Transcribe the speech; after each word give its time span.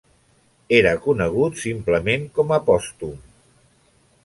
Era 0.77 0.93
conegut 1.03 1.61
simplement 1.65 2.27
com 2.39 2.55
a 2.57 2.61
Pòstum. 2.71 3.15